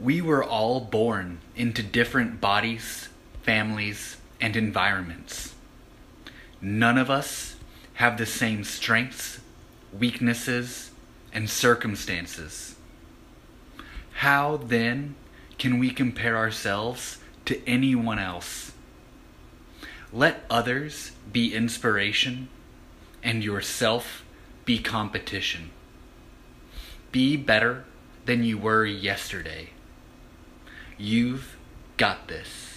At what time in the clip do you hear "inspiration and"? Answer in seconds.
21.54-23.44